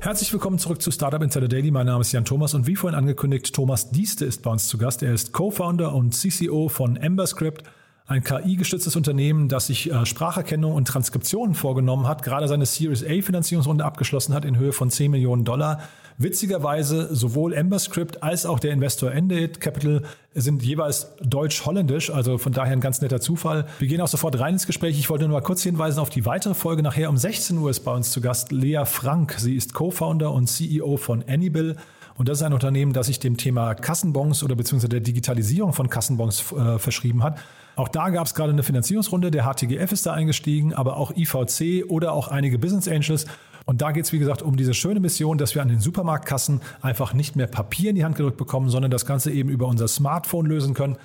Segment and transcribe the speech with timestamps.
[0.00, 1.72] Herzlich willkommen zurück zu Startup Insider Daily.
[1.72, 4.78] Mein Name ist Jan Thomas und wie vorhin angekündigt, Thomas Dieste ist bei uns zu
[4.78, 5.02] Gast.
[5.02, 7.64] Er ist Co-Founder und CCO von EmberScript,
[8.08, 13.20] ein KI-gestütztes Unternehmen, das sich äh, Spracherkennung und Transkription vorgenommen hat, gerade seine Series A
[13.22, 15.82] Finanzierungsrunde abgeschlossen hat in Höhe von 10 Millionen Dollar.
[16.16, 20.02] Witzigerweise sowohl EmberScript als auch der Investor Endate Capital
[20.34, 23.66] sind jeweils deutsch-holländisch, also von daher ein ganz netter Zufall.
[23.78, 24.98] Wir gehen auch sofort rein ins Gespräch.
[24.98, 26.82] Ich wollte nur mal kurz hinweisen auf die weitere Folge.
[26.82, 29.34] Nachher um 16 Uhr ist bei uns zu Gast Lea Frank.
[29.36, 31.76] Sie ist Co-Founder und CEO von Anybill.
[32.16, 35.88] Und das ist ein Unternehmen, das sich dem Thema Kassenbons oder beziehungsweise der Digitalisierung von
[35.90, 37.38] Kassenbons äh, verschrieben hat.
[37.78, 39.30] Auch da gab es gerade eine Finanzierungsrunde.
[39.30, 43.26] Der HTGF ist da eingestiegen, aber auch IVC oder auch einige Business Angels.
[43.66, 46.60] Und da geht es, wie gesagt, um diese schöne Mission, dass wir an den Supermarktkassen
[46.82, 49.86] einfach nicht mehr Papier in die Hand gedrückt bekommen, sondern das Ganze eben über unser
[49.86, 50.96] Smartphone lösen können.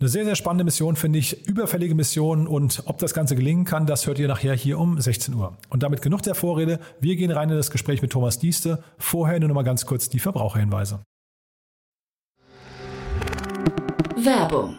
[0.00, 1.46] Eine sehr, sehr spannende Mission, finde ich.
[1.46, 2.46] Überfällige Mission.
[2.46, 5.58] Und ob das Ganze gelingen kann, das hört ihr nachher hier um 16 Uhr.
[5.68, 6.80] Und damit genug der Vorrede.
[6.98, 8.82] Wir gehen rein in das Gespräch mit Thomas Dieste.
[8.96, 11.00] Vorher nur noch mal ganz kurz die Verbraucherhinweise.
[14.16, 14.78] Werbung.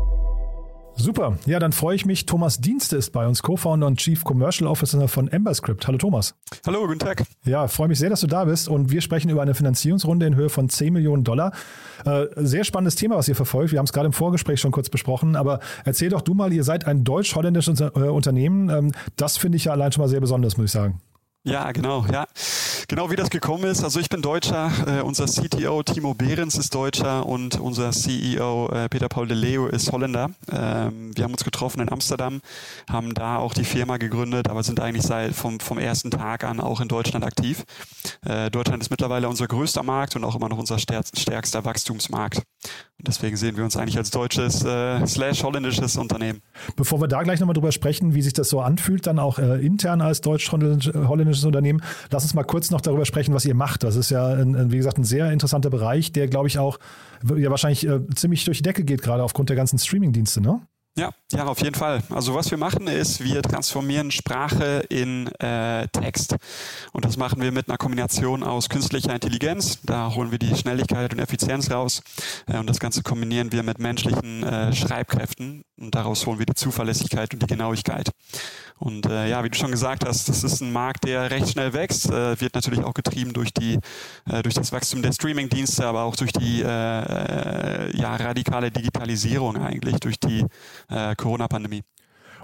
[0.95, 1.37] Super.
[1.45, 2.25] Ja, dann freue ich mich.
[2.25, 5.87] Thomas Dienste ist bei uns, Co-Founder und Chief Commercial Officer von EmberScript.
[5.87, 6.35] Hallo Thomas.
[6.65, 7.23] Hallo, guten Tag.
[7.43, 10.35] Ja, freue mich sehr, dass du da bist und wir sprechen über eine Finanzierungsrunde in
[10.35, 11.53] Höhe von 10 Millionen Dollar.
[12.05, 13.71] Äh, sehr spannendes Thema, was ihr verfolgt.
[13.71, 16.63] Wir haben es gerade im Vorgespräch schon kurz besprochen, aber erzähl doch du mal, ihr
[16.63, 18.69] seid ein deutsch-holländisches äh, Unternehmen.
[18.69, 21.01] Ähm, das finde ich ja allein schon mal sehr besonders, muss ich sagen.
[21.43, 22.27] Ja, genau, ja.
[22.87, 23.83] Genau wie das gekommen ist.
[23.83, 28.89] Also ich bin Deutscher, äh, unser CTO Timo Behrens ist Deutscher und unser CEO äh,
[28.89, 30.29] Peter Paul de Leo ist Holländer.
[30.51, 32.41] Ähm, wir haben uns getroffen in Amsterdam,
[32.89, 36.59] haben da auch die Firma gegründet, aber sind eigentlich seit vom, vom ersten Tag an
[36.59, 37.63] auch in Deutschland aktiv.
[38.23, 42.43] Äh, Deutschland ist mittlerweile unser größter Markt und auch immer noch unser stärkster Wachstumsmarkt.
[43.05, 46.41] Deswegen sehen wir uns eigentlich als deutsches äh, slash holländisches Unternehmen.
[46.75, 49.65] Bevor wir da gleich nochmal drüber sprechen, wie sich das so anfühlt, dann auch äh,
[49.65, 53.83] intern als deutsch-holländisches Unternehmen, lass uns mal kurz noch darüber sprechen, was ihr macht.
[53.83, 56.77] Das ist ja, ein, wie gesagt, ein sehr interessanter Bereich, der, glaube ich, auch
[57.35, 60.61] ja wahrscheinlich äh, ziemlich durch die Decke geht, gerade aufgrund der ganzen Streaming-Dienste, ne?
[60.97, 62.03] Ja, ja, auf jeden Fall.
[62.09, 66.35] Also was wir machen ist, wir transformieren Sprache in äh, Text.
[66.91, 69.79] Und das machen wir mit einer Kombination aus künstlicher Intelligenz.
[69.83, 72.03] Da holen wir die Schnelligkeit und Effizienz raus.
[72.45, 75.63] Äh, und das Ganze kombinieren wir mit menschlichen äh, Schreibkräften.
[75.79, 78.11] Und daraus holen wir die Zuverlässigkeit und die Genauigkeit.
[78.77, 81.71] Und äh, ja, wie du schon gesagt hast, das ist ein Markt, der recht schnell
[81.73, 83.77] wächst, äh, wird natürlich auch getrieben durch die
[84.27, 89.57] äh, durch das Wachstum der Streaming-Dienste, aber auch durch die äh, äh, ja, radikale Digitalisierung
[89.57, 90.45] eigentlich, durch die
[90.89, 91.83] äh, Corona-Pandemie.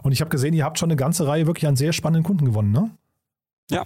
[0.03, 2.45] Und ich habe gesehen, ihr habt schon eine ganze Reihe wirklich an sehr spannenden Kunden
[2.45, 2.91] gewonnen, ne?
[3.69, 3.85] Ja,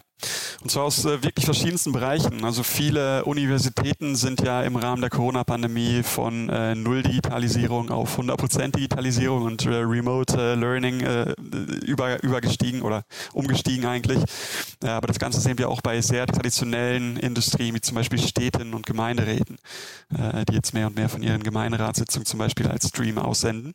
[0.62, 2.46] und zwar aus äh, wirklich verschiedensten Bereichen.
[2.46, 9.44] Also viele Universitäten sind ja im Rahmen der Corona-Pandemie von äh, Null-Digitalisierung auf 100% Digitalisierung
[9.44, 11.34] und äh, Remote äh, Learning äh,
[11.86, 14.20] über, übergestiegen oder umgestiegen eigentlich.
[14.84, 18.86] aber das Ganze sehen wir auch bei sehr traditionellen Industrien, wie zum Beispiel Städten und
[18.86, 19.58] Gemeinderäten,
[20.16, 23.74] äh, die jetzt mehr und mehr von ihren Gemeinderatssitzungen zum Beispiel als Stream aussenden.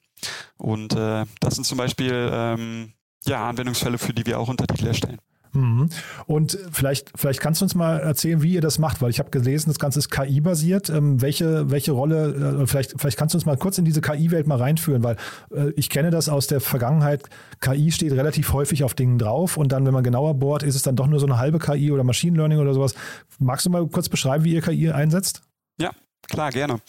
[0.57, 2.93] Und das sind zum Beispiel ähm,
[3.27, 5.19] ja, Anwendungsfälle, für die wir auch Untertitel erstellen.
[5.57, 5.89] Mhm.
[6.27, 9.31] Und vielleicht, vielleicht kannst du uns mal erzählen, wie ihr das macht, weil ich habe
[9.31, 10.91] gelesen, das Ganze ist KI-basiert.
[10.91, 14.47] Ähm, welche, welche Rolle, äh, vielleicht, vielleicht kannst du uns mal kurz in diese KI-Welt
[14.47, 15.17] mal reinführen, weil
[15.53, 17.23] äh, ich kenne das aus der Vergangenheit.
[17.61, 20.83] KI steht relativ häufig auf Dingen drauf und dann, wenn man genauer bohrt, ist es
[20.83, 22.95] dann doch nur so eine halbe KI oder Machine Learning oder sowas.
[23.39, 25.43] Magst du mal kurz beschreiben, wie ihr KI einsetzt?
[25.79, 25.91] Ja,
[26.29, 26.81] Klar, gerne.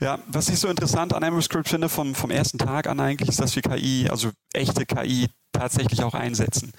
[0.00, 3.40] Ja, was ich so interessant an AmberScript finde vom, vom ersten Tag an eigentlich, ist,
[3.40, 6.72] dass wir KI, also echte KI, tatsächlich auch einsetzen.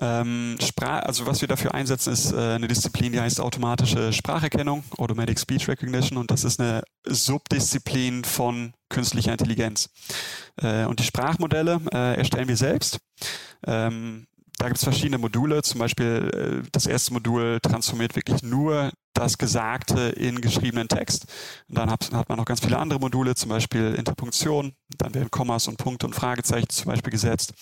[0.00, 5.38] Ähm, also was wir dafür einsetzen, ist äh, eine Disziplin, die heißt automatische Spracherkennung, Automatic
[5.38, 9.88] Speech Recognition, und das ist eine Subdisziplin von künstlicher Intelligenz.
[10.60, 12.98] Äh, und die Sprachmodelle äh, erstellen wir selbst.
[13.66, 14.26] Ähm,
[14.58, 19.38] da gibt es verschiedene Module, zum Beispiel äh, das erste Modul transformiert wirklich nur das
[19.38, 21.26] Gesagte in geschriebenen Text.
[21.68, 24.74] Und dann hat, hat, man noch ganz viele andere Module, zum Beispiel Interpunktion.
[24.98, 27.54] Dann werden Kommas und Punkte und Fragezeichen zum Beispiel gesetzt.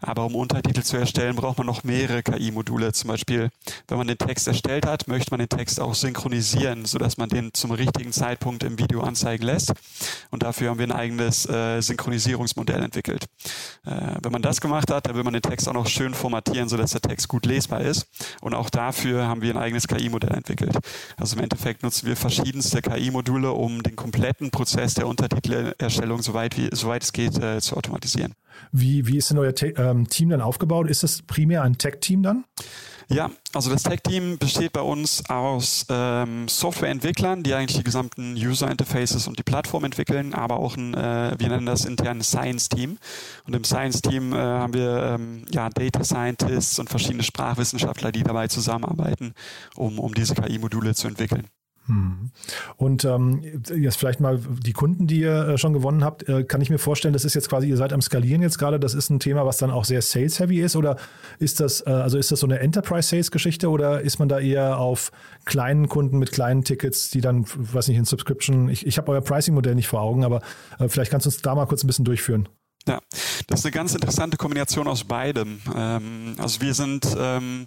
[0.00, 2.92] Aber um Untertitel zu erstellen, braucht man noch mehrere KI-Module.
[2.92, 3.50] Zum Beispiel,
[3.88, 7.52] wenn man den Text erstellt hat, möchte man den Text auch synchronisieren, sodass man den
[7.54, 9.72] zum richtigen Zeitpunkt im Video anzeigen lässt.
[10.30, 13.26] Und dafür haben wir ein eigenes äh, Synchronisierungsmodell entwickelt.
[13.84, 16.68] Äh, wenn man das gemacht hat, dann will man den Text auch noch schön formatieren,
[16.68, 18.06] sodass der Text gut lesbar ist.
[18.40, 20.78] Und auch dafür haben wir ein eigenes KI-Modell entwickelt.
[21.16, 26.68] Also im Endeffekt nutzen wir verschiedenste KI-Module, um den kompletten Prozess der Untertitelerstellung, soweit, wie,
[26.72, 28.34] soweit es geht, äh, zu automatisieren.
[28.72, 30.88] Wie, wie ist denn euer Te ähm, Team dann aufgebaut?
[30.88, 32.44] Ist das primär ein Tech-Team dann?
[33.08, 39.28] Ja, also das Tech-Team besteht bei uns aus ähm, Softwareentwicklern, die eigentlich die gesamten User-Interfaces
[39.28, 42.98] und die Plattform entwickeln, aber auch ein, äh, wir nennen das intern Science-Team.
[43.46, 48.48] Und im Science-Team äh, haben wir ähm, ja, Data Scientists und verschiedene Sprachwissenschaftler, die dabei
[48.48, 49.34] zusammenarbeiten,
[49.76, 51.48] um, um diese KI-Module zu entwickeln.
[51.86, 52.30] Hm.
[52.76, 53.42] Und ähm,
[53.76, 56.78] jetzt vielleicht mal die Kunden, die ihr äh, schon gewonnen habt, äh, kann ich mir
[56.78, 59.44] vorstellen, das ist jetzt quasi, ihr seid am Skalieren jetzt gerade, das ist ein Thema,
[59.44, 60.96] was dann auch sehr sales-heavy ist oder
[61.38, 65.12] ist das, äh, also ist das so eine Enterprise-Sales-Geschichte oder ist man da eher auf
[65.44, 69.20] kleinen Kunden mit kleinen Tickets, die dann, weiß nicht, in Subscription, ich, ich habe euer
[69.20, 70.40] Pricing-Modell nicht vor Augen, aber
[70.78, 72.48] äh, vielleicht kannst du uns da mal kurz ein bisschen durchführen.
[72.86, 73.00] Ja,
[73.46, 75.60] das ist eine ganz interessante Kombination aus beidem.
[75.74, 77.66] Ähm, also wir sind, ähm,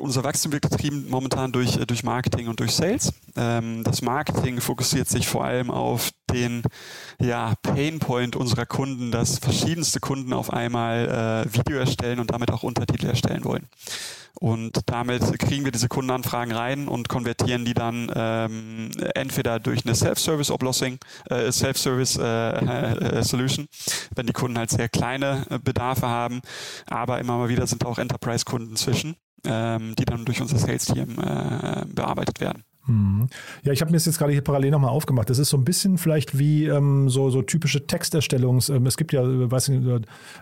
[0.00, 3.12] unser Wachstum wird getrieben momentan durch, äh, durch Marketing und durch Sales.
[3.36, 6.62] Ähm, das Marketing fokussiert sich vor allem auf den
[7.20, 12.62] ja, Painpoint unserer Kunden, dass verschiedenste Kunden auf einmal äh, Video erstellen und damit auch
[12.62, 13.68] Untertitel erstellen wollen.
[14.40, 19.96] Und damit kriegen wir diese Kundenanfragen rein und konvertieren die dann ähm, entweder durch eine
[19.96, 26.40] Self-Service-Oplossing, äh, Self-Service-Solution, äh, äh, wenn die Kunden halt sehr kleine äh, Bedarfe haben.
[26.86, 31.84] Aber immer mal wieder sind auch Enterprise-Kunden zwischen, ähm, die dann durch unser Sales-Team äh,
[31.86, 32.64] bearbeitet werden.
[32.88, 33.28] Mhm.
[33.62, 35.28] Ja, ich habe mir das jetzt gerade hier parallel nochmal aufgemacht.
[35.28, 38.70] Das ist so ein bisschen vielleicht wie ähm, so, so typische Texterstellungs.
[38.70, 40.00] Ähm, es gibt ja, äh, weiß nicht, äh,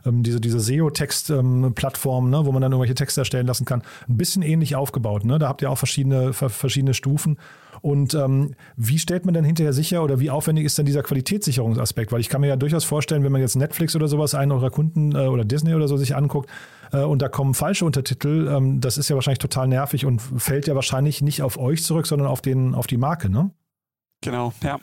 [0.09, 3.83] ähm, diese, diese SEO-Text-Plattform, ne, wo man dann irgendwelche Texte erstellen lassen kann.
[4.09, 5.25] Ein bisschen ähnlich aufgebaut.
[5.25, 5.39] Ne?
[5.39, 7.37] Da habt ihr auch verschiedene, verschiedene Stufen.
[7.83, 12.11] Und ähm, wie stellt man dann hinterher sicher oder wie aufwendig ist denn dieser Qualitätssicherungsaspekt?
[12.13, 14.71] Weil ich kann mir ja durchaus vorstellen, wenn man jetzt Netflix oder sowas, einen eurer
[14.71, 16.49] Kunden äh, oder Disney oder so sich anguckt,
[16.93, 20.75] und da kommen falsche Untertitel, ähm, das ist ja wahrscheinlich total nervig und fällt ja
[20.75, 23.51] wahrscheinlich nicht auf euch zurück, sondern auf, den, auf die Marke, ne?
[24.23, 24.79] Genau, ja.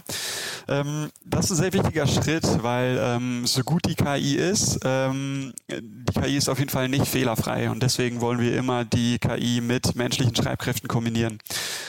[0.67, 5.53] Ähm, das ist ein sehr wichtiger Schritt, weil ähm, so gut die KI ist, ähm,
[5.69, 9.61] die KI ist auf jeden Fall nicht fehlerfrei und deswegen wollen wir immer die KI
[9.61, 11.39] mit menschlichen Schreibkräften kombinieren.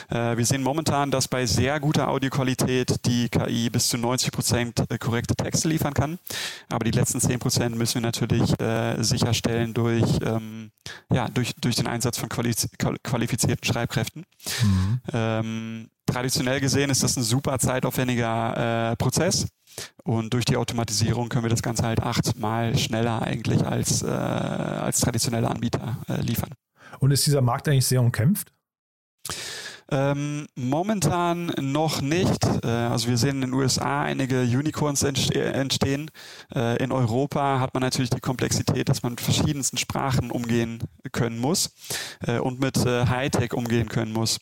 [0.09, 4.79] Äh, wir sehen momentan, dass bei sehr guter Audioqualität die KI bis zu 90 Prozent
[4.89, 6.19] äh, korrekte Texte liefern kann,
[6.69, 10.71] aber die letzten 10 Prozent müssen wir natürlich äh, sicherstellen durch, ähm,
[11.11, 14.25] ja, durch, durch den Einsatz von qualifizierten Schreibkräften.
[14.63, 15.89] Mhm.
[16.05, 19.47] Traditionell gesehen ist das ein super zeitaufwendiger äh, Prozess.
[20.03, 24.99] Und durch die Automatisierung können wir das Ganze halt achtmal schneller eigentlich als, äh, als
[25.01, 26.51] traditionelle Anbieter äh, liefern.
[26.99, 28.53] Und ist dieser Markt eigentlich sehr umkämpft?
[29.91, 32.43] Ähm, momentan noch nicht.
[32.63, 36.09] Äh, also wir sehen in den USA einige Unicorns entste entstehen.
[36.53, 40.79] Äh, in Europa hat man natürlich die Komplexität, dass man mit verschiedensten Sprachen umgehen
[41.11, 41.71] können muss
[42.25, 44.39] äh, und mit äh, Hightech umgehen können muss.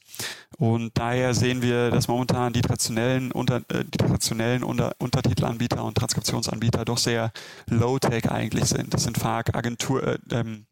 [0.57, 5.95] Und daher sehen wir, dass momentan die traditionellen, unter, äh, die traditionellen unter, Untertitelanbieter und
[5.97, 7.31] Transkriptionsanbieter doch sehr
[7.67, 8.93] Low-Tech eigentlich sind.
[8.93, 10.67] Das sind FARC, Agentur, äh, ähm,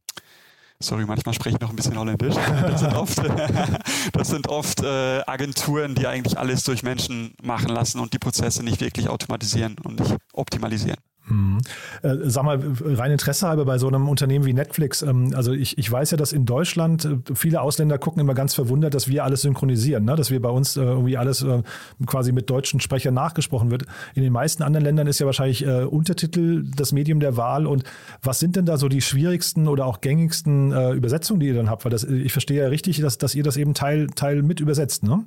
[0.82, 2.36] sorry, manchmal spreche ich noch ein bisschen Holländisch.
[2.62, 3.18] Das sind oft,
[4.14, 8.64] das sind oft äh, Agenturen, die eigentlich alles durch Menschen machen lassen und die Prozesse
[8.64, 10.98] nicht wirklich automatisieren und nicht optimalisieren.
[11.28, 11.60] Mhm.
[12.02, 15.02] Äh, sag mal, rein Interesse halber bei so einem Unternehmen wie Netflix.
[15.02, 18.54] Ähm, also ich, ich weiß ja, dass in Deutschland äh, viele Ausländer gucken immer ganz
[18.54, 20.16] verwundert, dass wir alles synchronisieren, ne?
[20.16, 21.62] dass wir bei uns äh, irgendwie alles äh,
[22.06, 23.86] quasi mit deutschen Sprechern nachgesprochen wird.
[24.16, 27.68] In den meisten anderen Ländern ist ja wahrscheinlich äh, Untertitel das Medium der Wahl.
[27.68, 27.84] Und
[28.22, 31.70] was sind denn da so die schwierigsten oder auch gängigsten äh, Übersetzungen, die ihr dann
[31.70, 31.86] habt?
[31.86, 35.04] Weil das, ich verstehe ja richtig, dass, dass ihr das eben Teil, Teil mit übersetzt,
[35.04, 35.24] ne?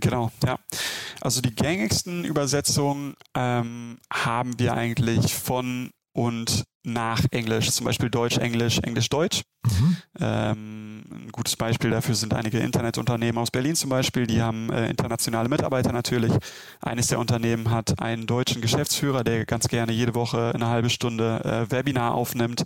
[0.00, 0.58] Genau, ja.
[1.20, 8.38] Also die gängigsten Übersetzungen ähm, haben wir eigentlich von und nach Englisch, zum Beispiel Deutsch,
[8.38, 9.42] Englisch, Englisch, Deutsch.
[9.70, 9.96] Mhm.
[10.18, 14.26] Ähm, ein gutes Beispiel dafür sind einige Internetunternehmen aus Berlin zum Beispiel.
[14.26, 16.32] Die haben äh, internationale Mitarbeiter natürlich.
[16.80, 21.40] Eines der Unternehmen hat einen deutschen Geschäftsführer, der ganz gerne jede Woche eine halbe Stunde
[21.44, 22.64] äh, Webinar aufnimmt,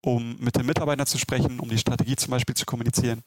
[0.00, 3.22] um mit den Mitarbeitern zu sprechen, um die Strategie zum Beispiel zu kommunizieren.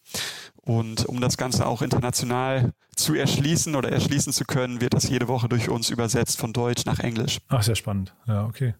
[0.62, 5.27] Und um das Ganze auch international zu erschließen oder erschließen zu können, wird das jede
[5.27, 7.39] Woche durch uns übersetzt von Deutsch nach Englisch.
[7.48, 8.13] Ach, sehr spannend.
[8.27, 8.75] Ja, okay.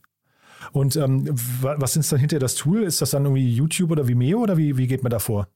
[0.72, 1.26] Und ähm,
[1.62, 2.84] was ist dann hinter das Tool?
[2.84, 5.48] Ist das dann irgendwie YouTube oder Vimeo oder wie, wie geht man da vor?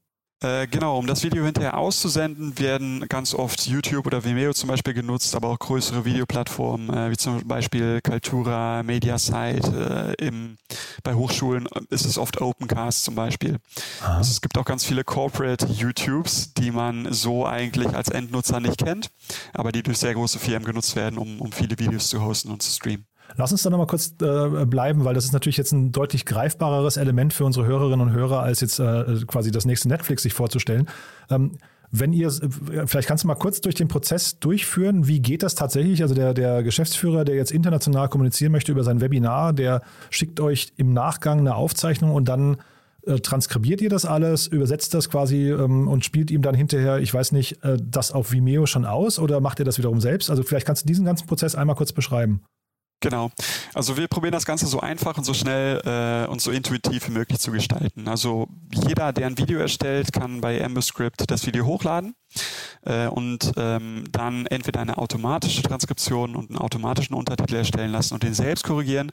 [0.44, 4.92] Äh, genau, um das Video hinterher auszusenden, werden ganz oft YouTube oder Vimeo zum Beispiel
[4.92, 10.16] genutzt, aber auch größere Videoplattformen, äh, wie zum Beispiel Kaltura, Mediasite.
[10.18, 10.58] Äh, im,
[11.02, 13.56] bei Hochschulen ist es oft Opencast zum Beispiel.
[14.02, 18.84] Also es gibt auch ganz viele Corporate YouTubes, die man so eigentlich als Endnutzer nicht
[18.84, 19.10] kennt,
[19.54, 22.62] aber die durch sehr große Firmen genutzt werden, um, um viele Videos zu hosten und
[22.62, 23.06] zu streamen.
[23.36, 26.96] Lass uns da nochmal kurz äh, bleiben, weil das ist natürlich jetzt ein deutlich greifbareres
[26.96, 30.88] Element für unsere Hörerinnen und Hörer, als jetzt äh, quasi das nächste Netflix sich vorzustellen.
[31.30, 31.58] Ähm,
[31.96, 35.54] wenn ihr, äh, vielleicht kannst du mal kurz durch den Prozess durchführen, wie geht das
[35.54, 36.02] tatsächlich?
[36.02, 40.72] Also der, der Geschäftsführer, der jetzt international kommunizieren möchte über sein Webinar, der schickt euch
[40.76, 42.56] im Nachgang eine Aufzeichnung und dann
[43.06, 47.12] äh, transkribiert ihr das alles, übersetzt das quasi ähm, und spielt ihm dann hinterher, ich
[47.12, 50.30] weiß nicht, äh, das auf Vimeo schon aus oder macht ihr das wiederum selbst?
[50.30, 52.42] Also vielleicht kannst du diesen ganzen Prozess einmal kurz beschreiben.
[53.00, 53.30] Genau.
[53.74, 57.12] Also wir probieren das Ganze so einfach und so schnell äh, und so intuitiv wie
[57.12, 58.08] möglich zu gestalten.
[58.08, 62.14] Also jeder, der ein Video erstellt, kann bei AmberScript das Video hochladen
[62.82, 68.22] äh, und ähm, dann entweder eine automatische Transkription und einen automatischen Untertitel erstellen lassen und
[68.22, 69.12] den selbst korrigieren.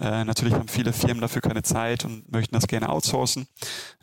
[0.00, 3.46] Äh, natürlich haben viele Firmen dafür keine Zeit und möchten das gerne outsourcen.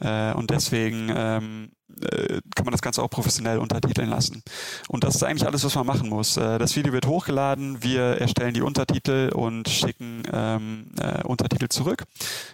[0.01, 1.71] Äh, und deswegen ähm,
[2.03, 4.41] äh, kann man das Ganze auch professionell untertiteln lassen.
[4.87, 6.37] Und das ist eigentlich alles, was man machen muss.
[6.37, 12.03] Äh, das Video wird hochgeladen, wir erstellen die Untertitel und schicken ähm, äh, Untertitel zurück.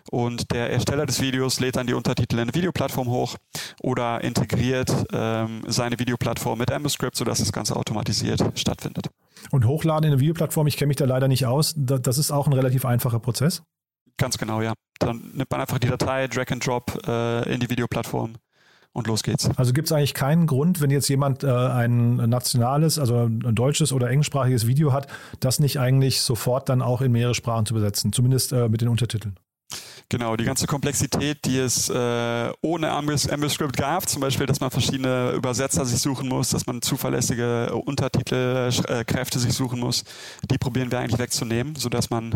[0.10, 3.36] Und der Ersteller des Videos lädt dann die Untertitel in eine Videoplattform hoch
[3.82, 9.10] oder integriert ähm, seine Videoplattform mit AmberScript, sodass das Ganze automatisiert stattfindet.
[9.52, 12.48] Und hochladen in eine Videoplattform, ich kenne mich da leider nicht aus, das ist auch
[12.48, 13.64] ein relativ einfacher Prozess.
[14.18, 14.74] Ganz genau, ja.
[15.00, 18.36] Dann nimmt man einfach die Datei, Drag and Drop äh, in die Videoplattform
[18.96, 19.50] und los geht's.
[19.58, 23.92] Also gibt es eigentlich keinen Grund, wenn jetzt jemand äh, ein nationales, also ein deutsches
[23.92, 25.08] oder englischsprachiges Video hat,
[25.42, 28.88] das nicht eigentlich sofort dann auch in mehrere Sprachen zu besetzen, zumindest äh, mit den
[28.88, 29.36] Untertiteln.
[30.10, 35.32] Genau, die ganze Komplexität, die es äh, ohne AmberScript gab, zum Beispiel, dass man verschiedene
[35.32, 40.04] Übersetzer sich suchen muss, dass man zuverlässige Untertitelkräfte sich suchen muss,
[40.52, 42.36] die probieren wir eigentlich wegzunehmen, sodass man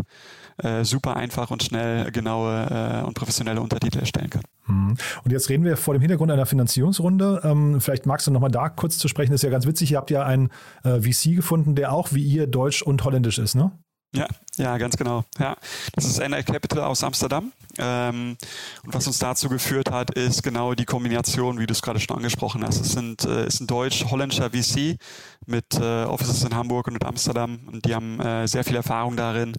[0.58, 4.44] äh, super einfach und schnell genaue äh, und professionelle Untertitel erstellen kann.
[4.66, 4.98] Mhm.
[5.24, 7.42] Und jetzt reden wir vor dem Hintergrund einer Finanzierungsrunde.
[7.44, 9.32] Ähm, vielleicht magst du nochmal da kurz zu sprechen.
[9.32, 9.92] Das ist ja ganz witzig.
[9.92, 10.50] Ihr habt ja einen
[10.84, 13.72] äh, VC gefunden, der auch wie ihr deutsch und holländisch ist, ne?
[14.14, 15.24] Ja, ja, ganz genau.
[15.38, 15.56] Ja,
[15.94, 17.52] das ist NL Capital aus Amsterdam.
[17.78, 18.36] Ähm,
[18.84, 22.18] und was uns dazu geführt hat, ist genau die Kombination, wie du es gerade schon
[22.18, 22.82] angesprochen hast.
[22.82, 24.98] Es sind, äh, ist ein deutsch-holländischer VC
[25.46, 29.16] mit äh, Offices in Hamburg und in Amsterdam und die haben äh, sehr viel Erfahrung
[29.16, 29.56] darin,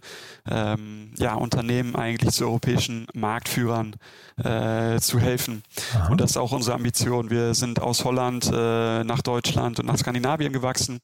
[0.47, 3.95] ähm, ja, Unternehmen eigentlich zu europäischen Marktführern
[4.37, 5.63] äh, zu helfen.
[5.95, 6.09] Aha.
[6.09, 7.29] Und das ist auch unsere Ambition.
[7.29, 10.99] Wir sind aus Holland äh, nach Deutschland und nach Skandinavien gewachsen.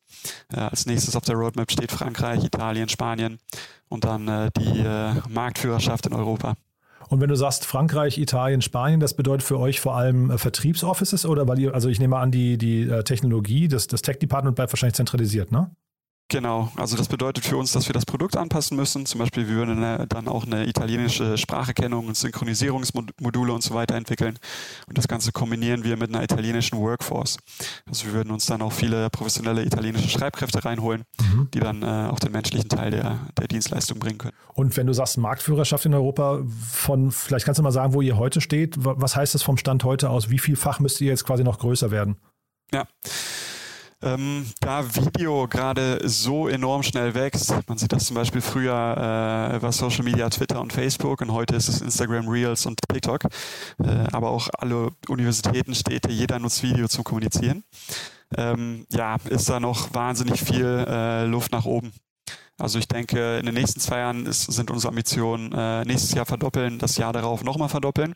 [0.53, 3.36] Äh, als nächstes auf der Roadmap steht Frankreich, Italien, Spanien
[3.89, 6.55] und dann äh, die äh, Marktführerschaft in Europa.
[7.09, 11.25] Und wenn du sagst Frankreich, Italien, Spanien, das bedeutet für euch vor allem äh, Vertriebsoffices
[11.25, 14.73] oder weil ihr, also ich nehme an, die, die äh, Technologie, das, das Tech-Department bleibt
[14.73, 15.71] wahrscheinlich zentralisiert, ne?
[16.29, 19.05] Genau, also das bedeutet für uns, dass wir das Produkt anpassen müssen.
[19.05, 24.37] Zum Beispiel, wir würden dann auch eine italienische Spracherkennung und Synchronisierungsmodule und so weiter entwickeln.
[24.87, 27.37] Und das Ganze kombinieren wir mit einer italienischen Workforce.
[27.87, 31.47] Also wir würden uns dann auch viele professionelle italienische Schreibkräfte reinholen, mhm.
[31.53, 34.35] die dann äh, auch den menschlichen Teil der, der Dienstleistung bringen können.
[34.53, 36.43] Und wenn du sagst Marktführerschaft in Europa,
[36.73, 38.75] von vielleicht kannst du mal sagen, wo ihr heute steht.
[38.77, 40.29] Was heißt das vom Stand heute aus?
[40.29, 42.17] Wie vielfach müsst ihr jetzt quasi noch größer werden?
[42.73, 42.85] Ja.
[44.03, 49.61] Ähm, da Video gerade so enorm schnell wächst, man sieht das zum Beispiel früher äh,
[49.61, 53.23] war Social Media Twitter und Facebook und heute ist es Instagram Reels und TikTok,
[53.83, 57.63] äh, aber auch alle Universitäten, Städte, jeder nutzt Video zum Kommunizieren.
[58.37, 61.91] Ähm, ja, ist da noch wahnsinnig viel äh, Luft nach oben.
[62.59, 66.25] Also ich denke, in den nächsten zwei Jahren ist, sind unsere Ambitionen äh, nächstes Jahr
[66.25, 68.13] verdoppeln, das Jahr darauf nochmal verdoppeln.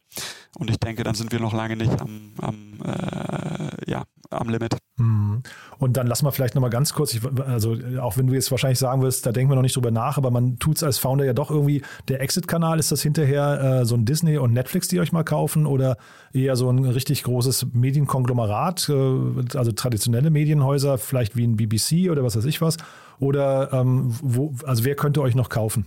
[0.58, 4.78] Und ich denke, dann sind wir noch lange nicht am, am, äh, ja, am Limit.
[4.98, 5.44] Mhm.
[5.78, 8.80] Und dann lassen wir vielleicht nochmal ganz kurz, ich, also auch wenn du jetzt wahrscheinlich
[8.80, 11.26] sagen wirst, da denken wir noch nicht drüber nach, aber man tut es als Founder
[11.26, 15.00] ja doch irgendwie, der Exit-Kanal, ist das hinterher äh, so ein Disney und Netflix, die
[15.00, 15.98] euch mal kaufen oder
[16.34, 22.24] eher so ein richtig großes Medienkonglomerat, äh, also traditionelle Medienhäuser, vielleicht wie ein BBC oder
[22.24, 22.78] was weiß ich was?
[23.20, 25.86] Oder ähm, wo, also wer könnte euch noch kaufen?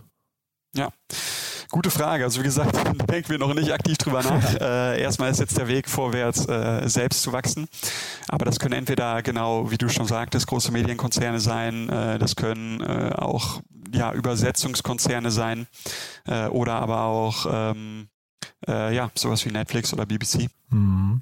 [0.77, 0.91] Ja.
[1.75, 2.23] Gute Frage.
[2.23, 2.76] Also wie gesagt,
[3.11, 4.54] denken wir noch nicht aktiv drüber nach.
[4.61, 7.66] Äh, erstmal ist jetzt der Weg vorwärts, äh, selbst zu wachsen.
[8.28, 11.88] Aber das können entweder genau, wie du schon sagtest, große Medienkonzerne sein.
[11.88, 13.61] Äh, das können äh, auch
[13.93, 15.66] ja, Übersetzungskonzerne sein
[16.28, 18.07] äh, oder aber auch ähm,
[18.68, 20.49] äh, ja, sowas wie Netflix oder BBC.
[20.71, 21.21] Hm.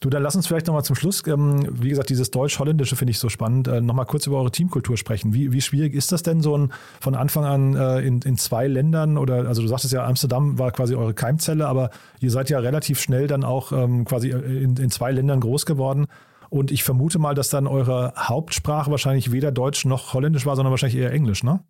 [0.00, 3.18] Du, dann lass uns vielleicht nochmal zum Schluss, ähm, wie gesagt, dieses Deutsch-Holländische finde ich
[3.18, 5.34] so spannend, äh, nochmal kurz über eure Teamkultur sprechen.
[5.34, 8.66] Wie, wie schwierig ist das denn so ein, von Anfang an äh, in, in zwei
[8.66, 11.90] Ländern oder, also du sagtest ja, Amsterdam war quasi eure Keimzelle, aber
[12.20, 16.06] ihr seid ja relativ schnell dann auch ähm, quasi in, in zwei Ländern groß geworden.
[16.50, 20.70] Und ich vermute mal, dass dann eure Hauptsprache wahrscheinlich weder Deutsch noch Holländisch war, sondern
[20.70, 21.60] wahrscheinlich eher Englisch, ne?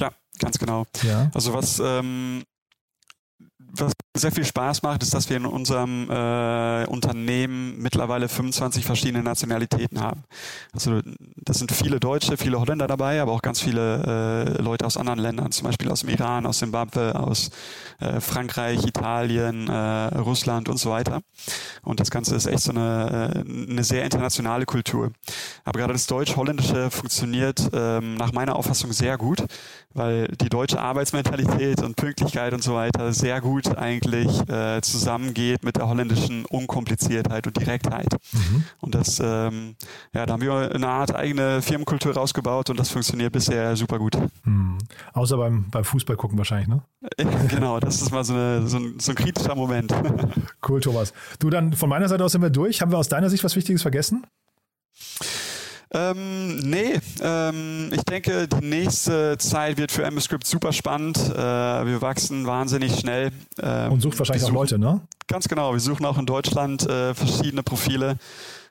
[0.00, 0.86] Ja, ganz genau.
[1.02, 1.30] Ja.
[1.34, 2.42] Also was ähm,
[3.76, 9.24] was sehr viel Spaß macht, ist, dass wir in unserem äh, Unternehmen mittlerweile 25 verschiedene
[9.24, 10.22] Nationalitäten haben.
[10.72, 11.00] Also
[11.36, 15.18] das sind viele Deutsche, viele Holländer dabei, aber auch ganz viele äh, Leute aus anderen
[15.18, 17.50] Ländern, zum Beispiel aus dem Iran, aus Zimbabwe, aus
[17.98, 21.22] äh, Frankreich, Italien, äh, Russland und so weiter.
[21.82, 25.10] Und das Ganze ist echt so eine, äh, eine sehr internationale Kultur.
[25.64, 29.44] Aber gerade das Deutsch-Holländische funktioniert ähm, nach meiner Auffassung sehr gut,
[29.92, 35.76] weil die deutsche Arbeitsmentalität und Pünktlichkeit und so weiter sehr gut eigentlich äh, zusammengeht mit
[35.76, 38.08] der holländischen Unkompliziertheit und Direktheit.
[38.32, 38.64] Mhm.
[38.80, 39.76] Und das, ähm,
[40.12, 44.16] ja, da haben wir eine Art eigene Firmenkultur rausgebaut und das funktioniert bisher super gut.
[44.44, 44.78] Mhm.
[45.12, 46.82] Außer beim, beim Fußball gucken wahrscheinlich, ne?
[47.48, 49.94] genau, das ist mal so, eine, so, ein, so ein kritischer Moment.
[50.68, 51.12] cool, Thomas.
[51.38, 52.80] Du, dann von meiner Seite aus sind wir durch.
[52.80, 54.24] Haben wir aus deiner Sicht was Wichtiges vergessen?
[55.94, 61.16] Ähm, nee, ähm, ich denke, die nächste Zeit wird für MScript super spannend.
[61.18, 63.30] Äh, wir wachsen wahnsinnig schnell.
[63.62, 65.02] Ähm, Und sucht wahrscheinlich suchen, auch Leute, ne?
[65.28, 65.72] Ganz genau.
[65.72, 68.16] Wir suchen auch in Deutschland äh, verschiedene Profile.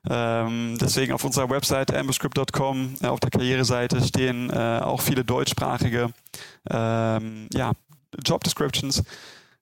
[0.10, 6.10] Ähm, deswegen auf unserer Website ambuscript.com äh, auf der Karriereseite stehen äh, auch viele deutschsprachige
[6.70, 7.72] ähm, ja,
[8.26, 9.02] Job Descriptions.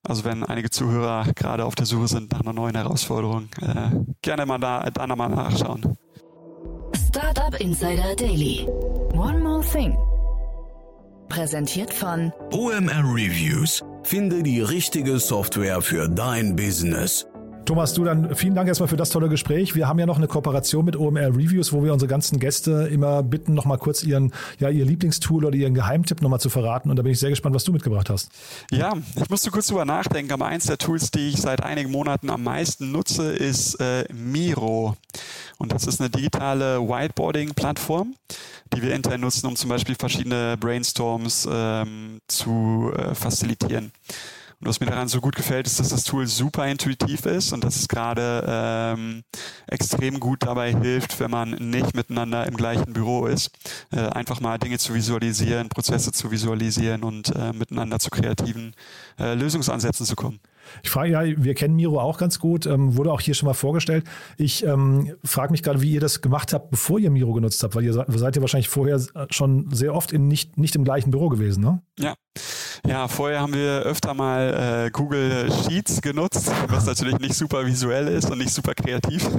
[0.04, 3.92] Also wenn einige Zuhörer gerade auf der Suche sind nach einer neuen Herausforderung, äh,
[4.24, 5.96] gerne mal da, da nochmal nachschauen.
[6.96, 8.68] Startup Insider Daily.
[9.14, 9.98] One more thing.
[11.30, 13.84] Präsentiert von OMR Reviews.
[14.04, 17.26] Finde die richtige Software für dein Business.
[17.66, 19.76] Thomas, du dann vielen Dank erstmal für das tolle Gespräch.
[19.76, 23.22] Wir haben ja noch eine Kooperation mit OMR Reviews, wo wir unsere ganzen Gäste immer
[23.24, 26.90] bitten, nochmal kurz ihren, ja, ihr Lieblingstool oder ihren Geheimtipp nochmal zu verraten.
[26.90, 28.30] Und da bin ich sehr gespannt, was du mitgebracht hast.
[28.72, 32.30] Ja, ich musste kurz drüber nachdenken, aber eins der Tools, die ich seit einigen Monaten
[32.30, 34.98] am meisten nutze, ist äh, Miro.
[35.62, 38.16] Und das ist eine digitale Whiteboarding-Plattform,
[38.74, 43.92] die wir intern nutzen, um zum Beispiel verschiedene Brainstorms ähm, zu äh, facilitieren.
[44.60, 47.64] Und was mir daran so gut gefällt, ist, dass das Tool super intuitiv ist und
[47.64, 49.24] dass es gerade ähm,
[49.68, 53.52] extrem gut dabei hilft, wenn man nicht miteinander im gleichen Büro ist,
[53.92, 58.76] äh, einfach mal Dinge zu visualisieren, Prozesse zu visualisieren und äh, miteinander zu kreativen
[59.20, 60.40] äh, Lösungsansätzen zu kommen.
[60.84, 63.54] Ich frage ja, wir kennen Miro auch ganz gut, ähm, wurde auch hier schon mal
[63.54, 64.06] vorgestellt.
[64.38, 67.76] Ich ähm, frage mich gerade, wie ihr das gemacht habt, bevor ihr Miro genutzt habt,
[67.76, 71.30] weil ihr seid ja wahrscheinlich vorher schon sehr oft in nicht, nicht im gleichen Büro
[71.30, 71.82] gewesen, ne?
[72.00, 72.16] Ja.
[72.88, 78.08] Ja, vorher haben wir öfter mal äh, Google Sheets genutzt, was natürlich nicht super visuell
[78.08, 79.30] ist und nicht super kreativ.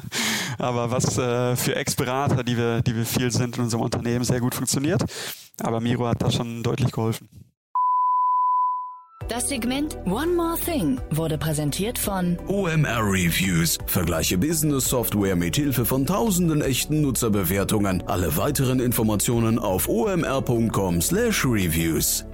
[0.58, 4.40] Aber was äh, für Ex-Berater, die wir, die wir viel sind in unserem Unternehmen, sehr
[4.40, 5.04] gut funktioniert.
[5.62, 7.28] Aber Miro hat da schon deutlich geholfen.
[9.28, 13.76] Das Segment One More Thing wurde präsentiert von OMR Reviews.
[13.86, 18.04] Vergleiche Business Software mit Hilfe von tausenden echten Nutzerbewertungen.
[18.06, 22.24] Alle weiteren Informationen auf omr.com/reviews.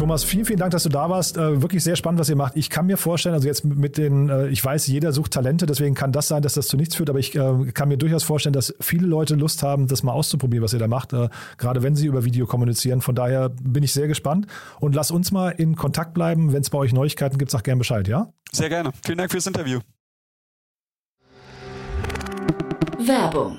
[0.00, 1.36] Thomas, vielen, vielen Dank, dass du da warst.
[1.36, 2.56] Äh, wirklich sehr spannend, was ihr macht.
[2.56, 5.94] Ich kann mir vorstellen, also jetzt mit den, äh, ich weiß, jeder sucht Talente, deswegen
[5.94, 8.54] kann das sein, dass das zu nichts führt, aber ich äh, kann mir durchaus vorstellen,
[8.54, 11.14] dass viele Leute Lust haben, das mal auszuprobieren, was ihr da macht,
[11.58, 13.02] gerade wenn sie über Video kommunizieren.
[13.02, 14.46] Von daher bin ich sehr gespannt
[14.80, 16.54] und lass uns mal in Kontakt bleiben.
[16.54, 18.32] Wenn es bei euch Neuigkeiten gibt, sag gerne Bescheid, ja?
[18.52, 18.92] Sehr gerne.
[19.04, 19.80] Vielen Dank fürs Interview.
[23.04, 23.58] Werbung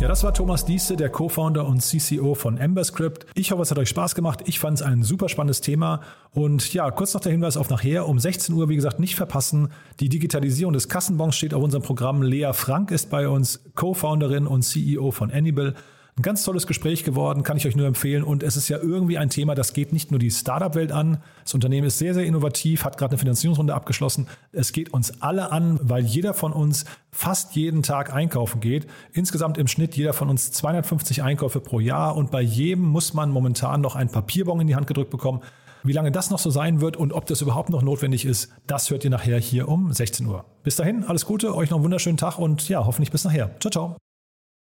[0.00, 3.26] Ja, das war Thomas Dieste, der Co-Founder und CCO von Emberscript.
[3.34, 4.42] Ich hoffe, es hat euch Spaß gemacht.
[4.46, 6.02] Ich fand es ein super spannendes Thema.
[6.30, 8.06] Und ja, kurz noch der Hinweis auf nachher.
[8.06, 9.72] Um 16 Uhr, wie gesagt, nicht verpassen.
[9.98, 12.22] Die Digitalisierung des Kassenbons steht auf unserem Programm.
[12.22, 15.74] Lea Frank ist bei uns, Co-Founderin und CEO von Annibal.
[16.18, 18.24] Ein ganz tolles Gespräch geworden, kann ich euch nur empfehlen.
[18.24, 21.22] Und es ist ja irgendwie ein Thema, das geht nicht nur die Startup-Welt an.
[21.44, 24.26] Das Unternehmen ist sehr, sehr innovativ, hat gerade eine Finanzierungsrunde abgeschlossen.
[24.50, 28.88] Es geht uns alle an, weil jeder von uns fast jeden Tag einkaufen geht.
[29.12, 32.16] Insgesamt im Schnitt jeder von uns 250 Einkäufe pro Jahr.
[32.16, 35.42] Und bei jedem muss man momentan noch einen Papierbon in die Hand gedrückt bekommen.
[35.84, 38.90] Wie lange das noch so sein wird und ob das überhaupt noch notwendig ist, das
[38.90, 40.44] hört ihr nachher hier um 16 Uhr.
[40.64, 43.52] Bis dahin, alles Gute, euch noch einen wunderschönen Tag und ja, hoffentlich bis nachher.
[43.60, 44.07] Ciao, ciao.